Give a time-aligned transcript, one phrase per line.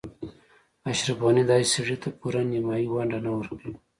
[0.91, 3.73] اشرف غني داسې سړي ته پوره نیمايي ونډه نه ورکوي.